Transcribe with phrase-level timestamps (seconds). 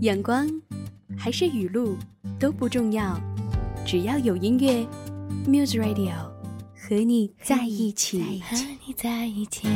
[0.00, 0.46] 阳光
[1.16, 1.96] 还是雨露
[2.38, 3.18] 都不重要，
[3.84, 4.86] 只要有音乐
[5.44, 6.14] ，Muse Radio
[6.72, 8.40] 和你在一起。
[8.42, 8.56] 和
[8.86, 9.66] 你在一起。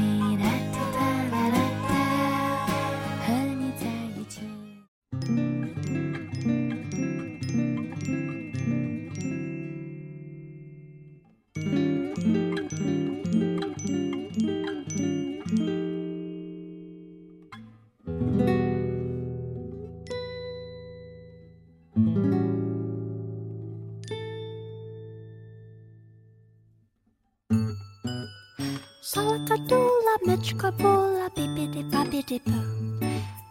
[29.03, 33.01] Salakadoola, Mitchkaboola, bippity boppity boo.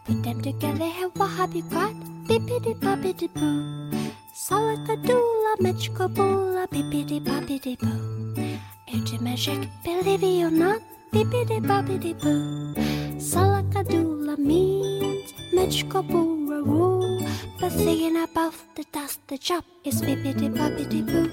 [0.06, 1.92] Put them together, hey, what have you got?
[2.26, 3.90] Bippity boppity boo.
[4.34, 8.58] Salakadoola, Mitchkaboola, bippity boppity boo.
[8.88, 10.80] It's magic, believe it or not,
[11.12, 12.72] bippity boppity boo.
[13.18, 17.28] Salakadoola means Mitchkaboola rule.
[17.60, 21.30] But thinking about the dust, the job is bippity boppity boo.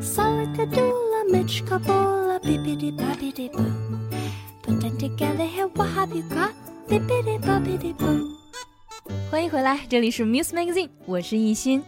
[0.00, 2.27] Salakadoola, Mitchkaboola,
[9.30, 11.82] 欢迎回来，这里是 Muse Magazine，我是艺欣。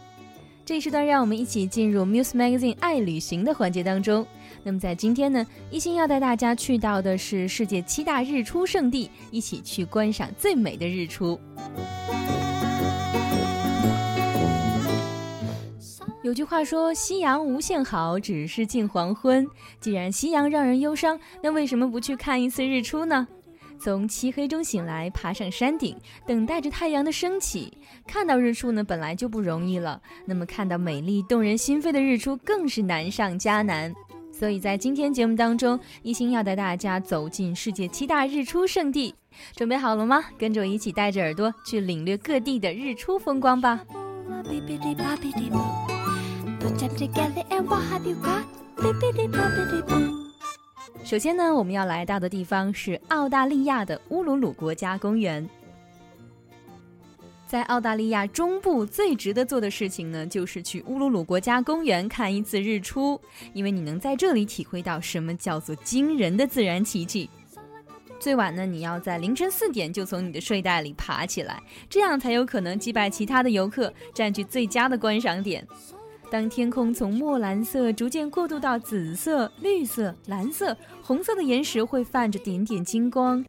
[0.67, 4.27] 这一时段让我们一起进入 Muse Magazine 爱旅行的环节当中。
[4.63, 11.41] 那么在今天呢，一心要带大家去到的是世界七大日出圣地，一起去观赏最美的日出。
[16.23, 19.47] 有句话说：“夕阳无限好，只是近黄昏。”
[19.81, 23.27] 既然夕阳让人忧伤，那为什么不去看一次日出呢？
[23.79, 25.97] 从漆黑中醒来，爬上山顶，
[26.27, 27.73] 等待着太阳的升起。
[28.07, 33.95] 看到日出呢，本来就不容易了，那么看到美丽动人心扉的日出，更是难上加难。
[34.31, 39.15] 所以在今天节目当中，一心要带大家走进世界七大日出圣地。
[39.57, 40.23] 准备好了吗？
[40.37, 43.81] 跟着我一起带着耳朵去领略各地的日出风光吧。
[51.05, 55.49] 首先呢，我们要来到的地方是澳大利亚的乌鲁鲁国家公园。
[57.47, 63.21] 在澳大利亚中部最值得做的事情呢，就是去乌鲁鲁国家公园看一次日出，
[63.53, 67.29] 因为你能在这里体会到什么叫做惊人的自然奇迹。
[68.21, 75.67] 最晚呢，你要在凌晨四点就从你的睡袋里爬起来，这样才有可能击败其他的游客，占据最佳的观赏点。
[76.31, 83.45] 当天空从墨蓝色逐渐过渡到紫色、绿色、蓝色、红色的岩石会泛着点点金光。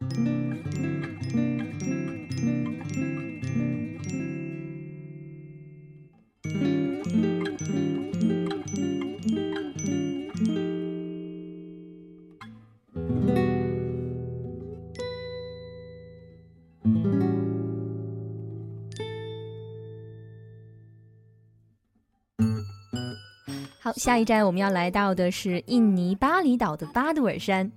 [23.84, 27.68] 好，下一站我们要来到的是印尼巴厘岛的巴杜尔山。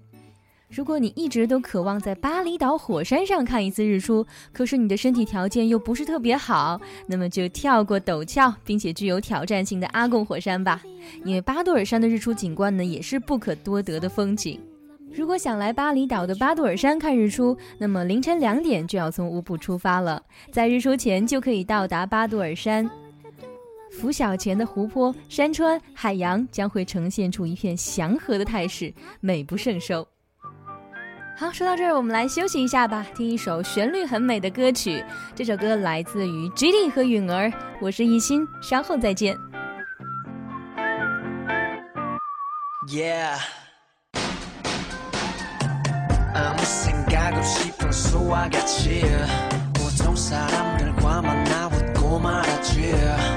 [0.69, 4.23] 如果你一直都渴望在巴厘岛火山上看一次日出，
[4.53, 10.79] 可是你的身体条件又不是特别好，那么就跳过陡峭并且具有挑战性的阿贡火山吧。
[11.23, 14.61] 因为巴杜尔山的日出景观呢，也是不可多得的风景。
[15.11, 22.87] 如果想来巴厘岛的巴杜尔山看日出，那么凌晨两点就要从乌布出发了，在日出前就可以到达巴杜尔山。
[23.94, 30.06] 拂晓前的湖泊、山川、海洋将会呈现出一片祥和的态势，美不胜收。
[31.36, 35.02] 好，说到这儿，我们来休息一下吧，听一首旋律很美的歌曲。
[35.34, 37.50] 这首歌来自于 GD 和允儿，
[37.80, 39.34] 我是艺欣，稍后再见。
[42.88, 43.38] Yeah.
[46.34, 49.02] 아무 생각 없이 평소와 같이
[49.72, 51.63] 보통 사람들과 만나
[52.19, 52.91] 말았지.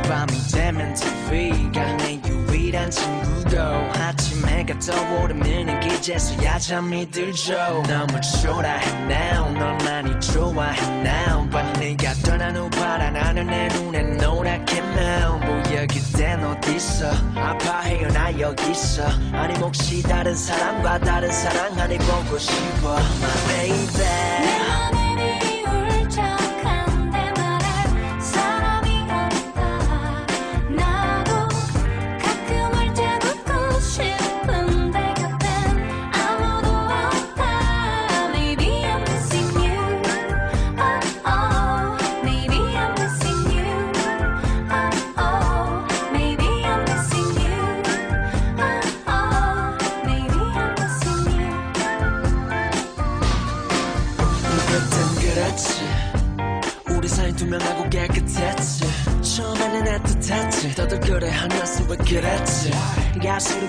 [0.09, 7.55] 밤이 되면 TV가 내 유일한 친구고 아침에 해가 떠오르면 기재서야 잠이 들죠.
[7.87, 8.87] 너무 초라해.
[9.11, 10.81] Now 널 많이 좋아해.
[11.07, 18.09] Now 밤이 내가 떠난 후 바라나는 내 눈에 노랗게 면 뭐야 그댄 어딨어 아파해요.
[18.09, 22.97] 나 여기 있어 아니 혹시 다른 사람과 다른 사랑 안에 보고 싶어.
[22.97, 24.38] My baby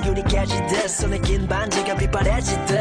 [0.10, 2.80] 윤이 깨지듯 손에 낀 반지가 빛바래지듯.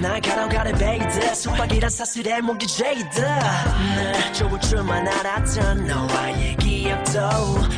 [0.00, 7.20] 날카로운 가래 베이듯 속박이란 사슬에 죄이듯 날 좋을 줄만 알았던 너와의 기억도.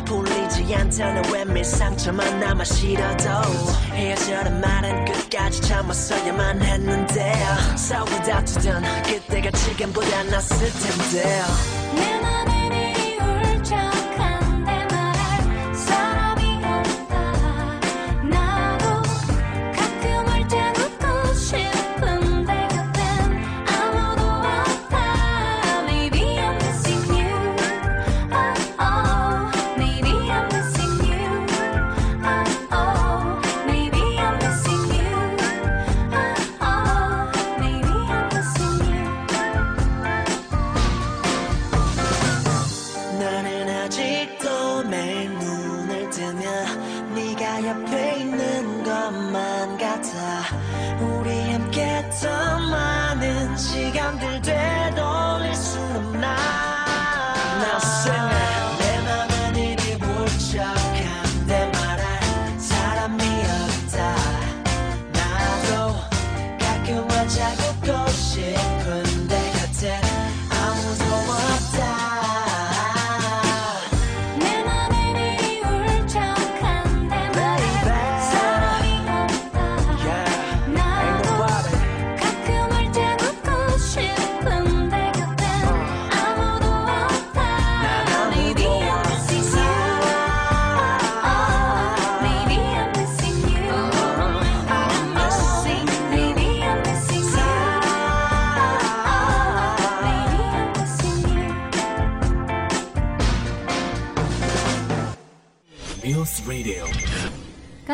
[0.07, 3.29] 풀리지 않다는 외면 상처만 남아 싫어도.
[3.93, 7.35] 헤어져란 말은 끝까지 참았어야만 했는데
[7.77, 11.43] 싸우다 두던 그때가 지금보다 낫을 텐데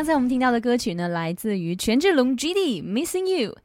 [0.05, 3.57] 刚才我们听到的歌曲呢，来自于权志龙 GD Missing You。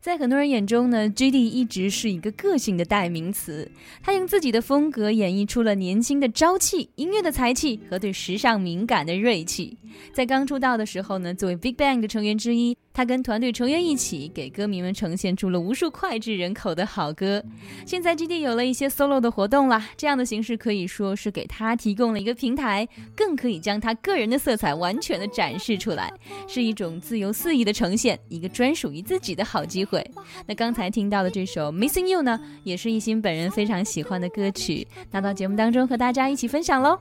[0.00, 3.68] 在很多人眼中呢，GD 一直是一个个性的代名词。
[4.00, 9.76] 他用自己的风格演绎出了年轻的朝气、音乐的才气和对时尚敏感的锐气。
[10.12, 17.40] 在刚出道的时候呢，作为 Big Bang 的成员之一，他跟团队成员一起给歌迷们呈现出了无数脍炙人口的好歌。
[17.86, 26.12] 现在 GD 有了一些 solo 的活动啦，这样的形式可以说是给他提供了一个平台，更可以将他个人的色彩完全的展示出来，
[26.48, 30.04] 是一种自由肆意的呈现，一个专属于自己的好机会。
[30.44, 36.98] 那刚才听到的这首 Missing You 呢，也是一心本人非常喜欢的歌曲，拿到节目当中和大家一起分享喽。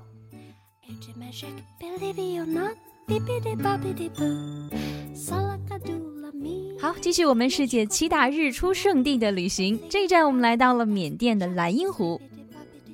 [6.88, 9.78] 好，继续我们世界七大日出圣地的旅行。
[9.90, 12.18] 这一站我们来到了缅甸的莱茵湖，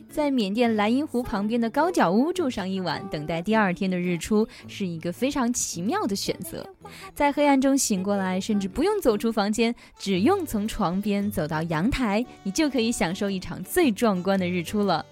[0.09, 6.67] 在缅甸莱茵湖旁边的高脚屋住上一晚，等待第二天的日出，是一个非常奇妙的选择。
[7.13, 15.05] 在黑暗中醒过来，甚至不用走出房间，只用从床边走到阳台，你就可以享受一场最壮观的日出了。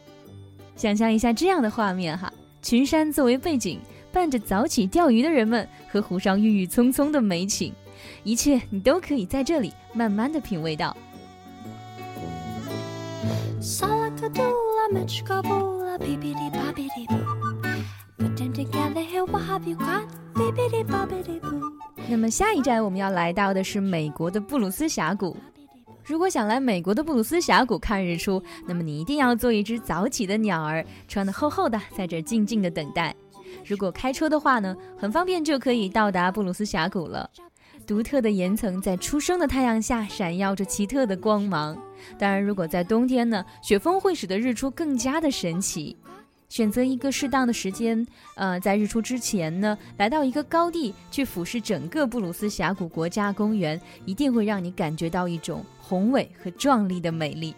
[0.75, 2.33] 想象一下这样的画面哈，
[2.63, 3.79] 群山作为背景，
[4.11, 7.71] 伴着早起钓鱼的人们和湖上郁郁葱葱的美景。
[8.23, 10.95] 一切你都可以在这里慢慢的品味到。
[22.10, 25.38] 那么下一站我们要来到的是美国的布鲁斯峡谷。
[26.03, 33.15] 如果想来美国的布鲁斯峡谷看日出，那么你一定要做一只早起的鸟儿，穿的厚厚的，在这静静的等待。
[33.65, 37.29] 如果开车的话呢，很方便就可以到达布鲁斯峡谷了。
[37.91, 41.77] 独特的岩层在初升的太阳下闪耀着奇特的光芒。
[42.17, 45.98] 当然，如果在冬天呢，雪峰会使得日出更加的神奇。
[46.48, 48.07] 选择一个适当的时间，
[48.38, 57.53] 呃，在日出之前呢，来到一个高地去俯视整个布鲁斯峡谷国家公园，一定会让你感觉到一种宏伟和壮丽的美丽。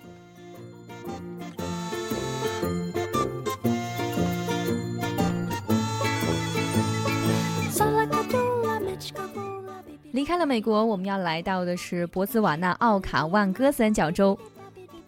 [10.13, 14.37] 离开了美国，我们要来到的是博茨瓦纳奥卡万戈三角洲。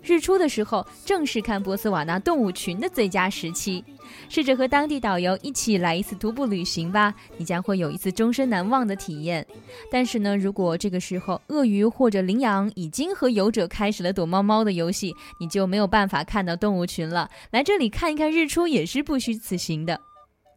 [0.01, 3.85] 日出的时候，正是看博茨瓦纳动物群的最佳时期。
[4.29, 9.45] 试着和当地导游一起来一次徒步旅行吧，你将会有一次终身难忘的体验。
[9.91, 17.29] 但是呢，如果这个时候鳄鱼或者羚羊已经和游者开始了躲猫猫的游戏，你就没有办法看到动物群了。
[17.51, 20.01] 来这里看一看日出也是不虚此行的。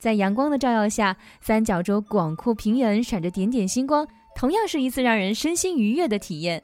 [0.00, 4.06] 在阳光的照耀下，三角洲广阔平原闪着点点星光，
[4.38, 6.62] 同样是一次让人身心愉悦的体验。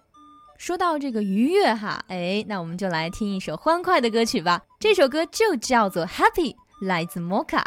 [0.56, 4.62] 说到这个愉悦哈，哎，那我们就来听一首欢快的歌曲吧。
[4.78, 7.64] 这首歌就叫做《Happy》，来自摩卡。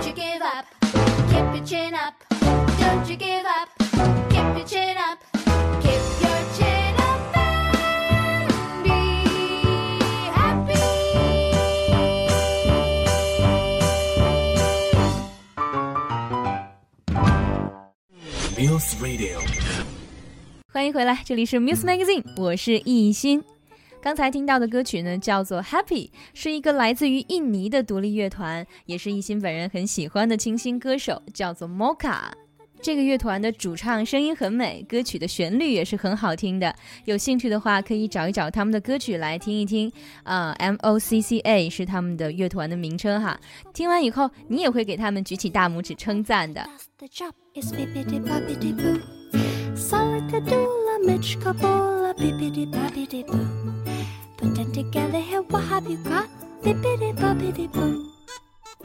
[0.00, 0.64] Don't you give up,
[1.28, 2.14] keep your chin up.
[2.80, 3.68] Don't you give up,
[4.30, 5.18] keep your chin up.
[5.82, 8.48] Keep your chin up and
[8.82, 8.88] be
[10.32, 10.80] happy.
[18.56, 19.42] Muse Radio。
[20.72, 23.44] 欢迎回来，这里是 Muse Magazine，我是艺欣。
[24.02, 32.30] 刚才听到的歌曲呢，叫做《Happy》，是一个来自于印尼的独立乐团，也是艺欣本人很喜欢的清新歌手，叫做 Mocha。
[32.82, 36.74] 这个乐团的主唱声音很美，歌曲的旋律也是很好听的。
[37.04, 39.92] 有兴趣的话，可以找一找他们的歌曲来听一听。
[40.22, 43.38] 啊、m O C C A 是他们的乐团的名称哈。
[43.74, 46.66] 听完以后，你也会给他们举起大拇指称赞的。
[51.06, 52.14] Machu Kobola，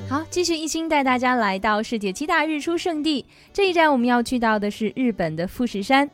[0.10, 6.10] 好，继续一心带大家来到世界七大日出胜地，这一站我们要去到的是日本的富士山。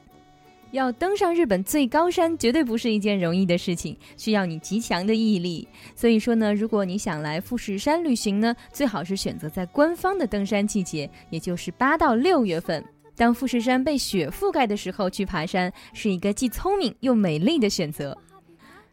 [0.72, 5.68] 要登上日本最高山绝对不是一件容易的事情，需要你极强的毅力。
[5.96, 12.84] 所以说呢，如果你想来富士山旅行呢，最好是选择在官方的登山季节，也就是八到六月份。
[13.16, 18.18] 当富士山被雪覆盖的时候去爬山，是一个既聪明又美丽的选择。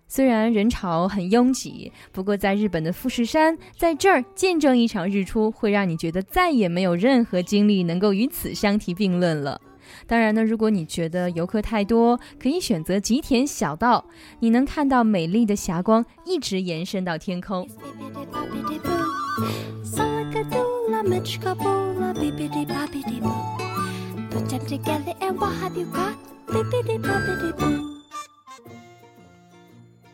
[0.07, 9.61] 虽然人潮很拥挤，不过在日本的富士山，在这儿见证一场日出，会让你觉得再也没有任何经历能够与此相提并论了。
[10.07, 14.05] 当然呢，如果你觉得游客太多，可以选择吉田小道，
[14.41, 17.69] 你能看到美丽的霞光一直延伸到天空。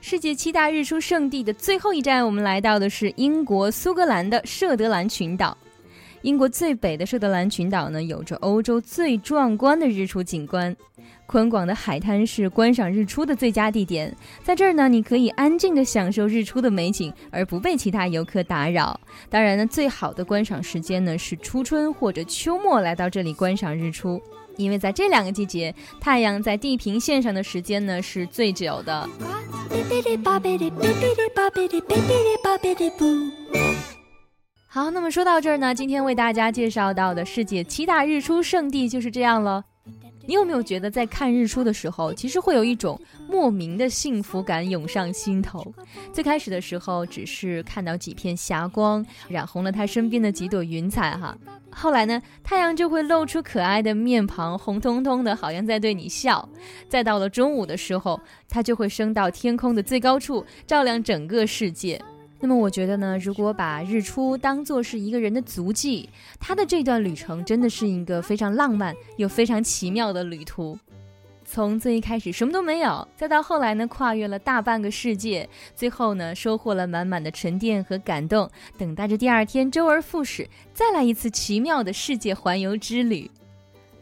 [0.00, 5.54] 世界七大日出圣地的最后一站，我们来到的是英国苏格兰的舍德兰群岛。
[6.22, 10.74] 英国最北的舍德兰群岛呢，有着欧洲最壮观的日出景观。
[11.26, 18.98] 宽广的海滩是观赏日出的最佳地点，在这儿呢，你可以安静地享受日出的美景，而不被其他游客打扰。
[19.30, 24.20] 当然呢，最好的观赏时间呢是初春或者秋末来到这里观赏日出。
[24.56, 29.08] 因为在这两个季节，太阳在地平线上的时间呢是最久的。
[34.68, 39.64] 好，那么说到这儿呢，今天为大家介绍到的世界七大日出圣地就是这样了。
[40.26, 45.72] 你有没有觉得在看日出的时候，其实会有一种莫名的幸福感涌上心头？
[46.12, 51.36] 最开始的时候，只是看到几片霞光染红了他身边的几朵云彩哈。
[51.70, 56.48] 后来呢，太阳就会露出可爱的面庞，红彤彤的，好像在对你笑。
[56.88, 62.00] 再到了中午的时候，它就会升到天空的最高处，照亮整个世界。
[62.44, 70.78] 那么我觉得呢，如果把日出当做是一个人的足迹，他的这段旅程真的是一个非常浪漫又非常奇妙的旅途。
[71.46, 83.30] 从最一开始什么都没有，再到后来呢，跨越了大半个世界，最后呢，收获了满满的沉淀和感动，等待着第二天周而复始，再来一次奇妙的世界环游之旅。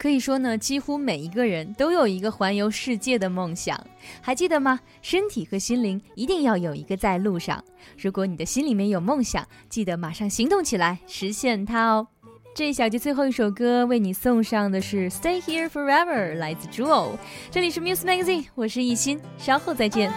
[0.03, 3.79] 可以说呢，几乎每一个人都有一个环游世界的梦想，
[4.19, 4.77] 还记得吗？
[5.01, 7.63] 身体和心灵一定要有一个在路上。
[7.97, 12.05] 如果你的心里面有梦想，记得马上行动起来，实现它哦。
[12.53, 17.11] 这一小节最后一首歌为你送上的是《Stay Here Forever》，来自 Jewel。
[17.49, 20.11] 这里是 Muse Magazine，我是艺欣，稍后再见。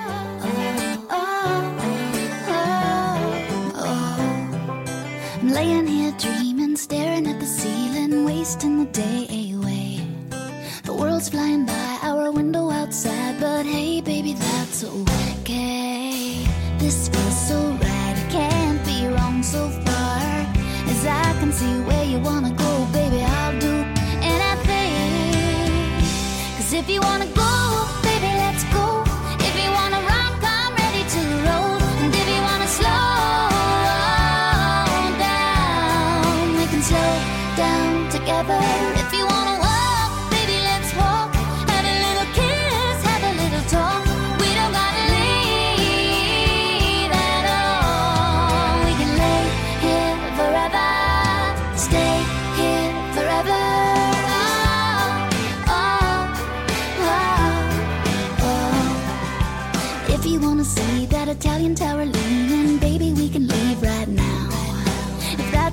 [5.44, 9.26] Laying here dreaming, staring at the ceiling, wasting the day
[11.16, 16.44] World's flying by our window outside, but hey, baby, that's okay.
[16.76, 20.18] This feels so right, it can't be wrong so far.
[20.92, 23.76] As I can see where you wanna go, baby, I'll do
[24.20, 26.02] anything.
[26.58, 27.65] Cause if you wanna go,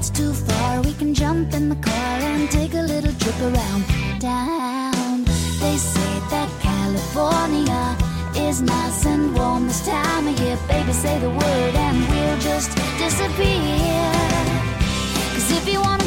[0.03, 3.85] That's too far, we can jump in the car and take a little trip around
[4.19, 5.23] town.
[5.61, 7.95] They say that California
[8.35, 10.57] is nice and warm this time of year.
[10.67, 14.11] Baby, say the word and we'll just disappear.
[15.35, 16.02] Cause if you wanna